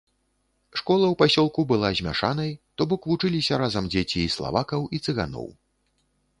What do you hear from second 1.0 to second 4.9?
ў пасёлку была змяшанай, то бок вучыліся разам дзеці і славакаў,